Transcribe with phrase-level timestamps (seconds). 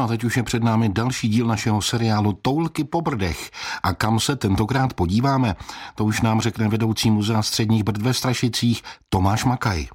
[0.00, 3.50] No a teď už je před námi další díl našeho seriálu Toulky po Brdech.
[3.82, 5.56] A kam se tentokrát podíváme,
[5.94, 9.86] to už nám řekne vedoucí muzea středních Brd ve Strašicích Tomáš Makaj.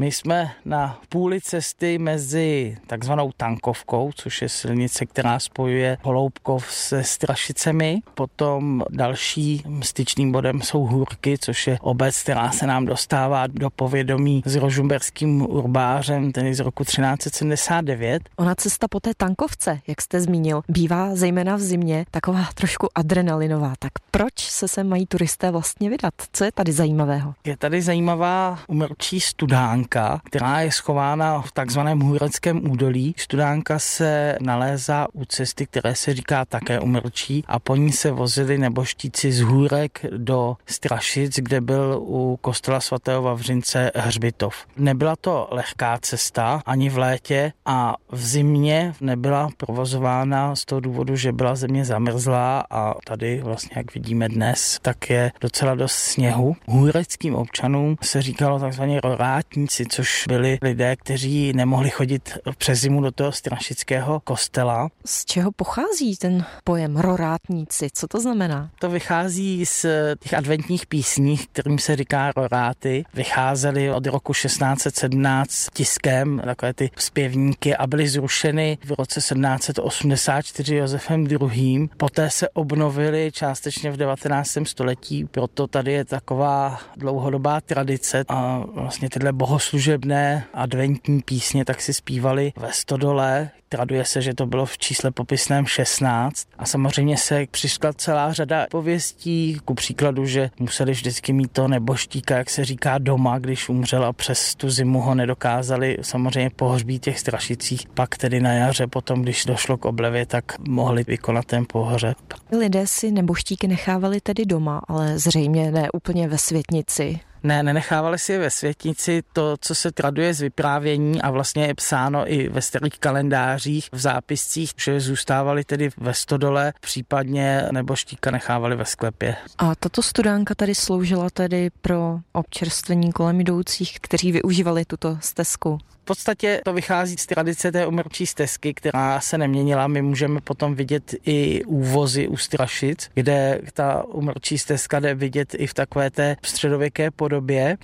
[0.00, 7.04] My jsme na půli cesty mezi takzvanou Tankovkou, což je silnice, která spojuje Holoubkov se
[7.04, 8.00] Strašicemi.
[8.14, 14.42] Potom další styčným bodem jsou Hůrky, což je obec, která se nám dostává do povědomí
[14.46, 18.22] s rožumberským urbářem, ten z roku 1379.
[18.36, 23.74] Ona cesta po té Tankovce, jak jste zmínil, bývá zejména v zimě taková trošku adrenalinová.
[23.78, 26.14] Tak proč se sem mají turisté vlastně vydat?
[26.32, 27.34] Co je tady zajímavého?
[27.44, 33.14] Je tady zajímavá umrčí studánka, která je schována v takzvaném Hůreckém údolí.
[33.16, 38.58] Studánka se nalézá u cesty, které se říká také umrčí a po ní se vozili
[38.58, 44.66] neboštíci z Hůrek do Strašic, kde byl u kostela svatého Vavřince hřbitov.
[44.76, 51.16] Nebyla to lehká cesta ani v létě a v zimě nebyla provozována z toho důvodu,
[51.16, 56.56] že byla země zamrzlá a tady vlastně, jak vidíme dnes, tak je docela dost sněhu.
[56.66, 63.10] Hůreckým občanům se říkalo takzvaně rorátníci, což byli lidé, kteří nemohli chodit přes zimu do
[63.10, 64.88] toho strašického kostela.
[65.06, 67.88] Z čeho pochází ten pojem rorátníci?
[67.92, 68.70] Co to znamená?
[68.78, 69.86] To vychází z
[70.18, 73.04] těch adventních písní, kterým se říká roráty.
[73.14, 81.26] Vycházely od roku 1617 tiskem, takové ty zpěvníky a byly zrušeny v roce 1784 Josefem
[81.26, 81.88] II.
[81.96, 84.58] Poté se obnovily částečně v 19.
[84.64, 91.80] století, proto tady je taková dlouhodobá tradice a vlastně tyhle bohoslužby služebné adventní písně tak
[91.80, 93.50] si zpívali ve Stodole.
[93.68, 98.66] Traduje se, že to bylo v čísle popisném 16 a samozřejmě se přišla celá řada
[98.70, 104.04] pověstí, ku příkladu, že museli vždycky mít to neboštíka, jak se říká doma, když umřel
[104.04, 107.86] a přes tu zimu ho nedokázali samozřejmě pohřbít těch strašicích.
[107.94, 112.16] Pak tedy na jaře potom, když došlo k oblevě, tak mohli vykonat ten pohřeb.
[112.58, 117.20] Lidé si neboštíky nechávali tedy doma, ale zřejmě ne úplně ve světnici.
[117.42, 119.22] Ne, nenechávali si je ve světnici.
[119.32, 123.98] To, co se traduje z vyprávění a vlastně je psáno i ve starých kalendářích, v
[123.98, 129.36] zápiscích, že zůstávali tedy ve stodole, případně nebo štíka nechávali ve sklepě.
[129.58, 135.78] A tato studánka tady sloužila tedy pro občerstvení kolem jdoucích, kteří využívali tuto stezku
[136.08, 139.86] podstatě to vychází z tradice té umrčí stezky, která se neměnila.
[139.86, 145.66] My můžeme potom vidět i úvozy u Strašic, kde ta umrčí stezka jde vidět i
[145.66, 147.27] v takové té středověké podobě.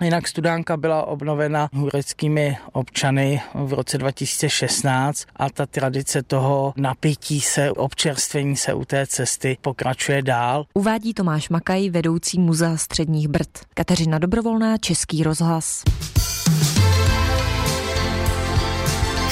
[0.03, 7.71] Jinak studánka byla obnovena hureckými občany v roce 2016 a ta tradice toho napití se,
[7.71, 10.65] občerstvení se u té cesty pokračuje dál.
[10.75, 13.49] Uvádí Tomáš Makaj, vedoucí muzea středních Brd.
[13.75, 15.83] Kateřina Dobrovolná, Český rozhlas.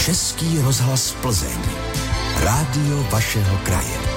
[0.05, 1.59] Český rozhlas Plzeň.
[2.45, 4.12] Rádio vašeho kraje.